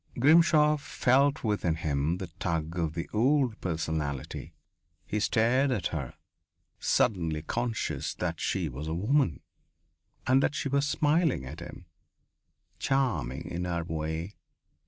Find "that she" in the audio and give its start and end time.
8.15-8.67, 10.41-10.69